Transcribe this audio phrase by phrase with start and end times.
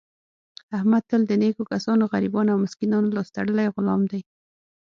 [0.77, 4.21] احمد تل د نېکو کسانو، غریبانو او مسکینانو لاس تړلی غلام دی.